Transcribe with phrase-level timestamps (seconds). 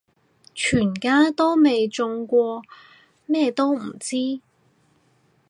[0.55, 2.63] 全家都未中過
[3.27, 4.41] 咩都唔知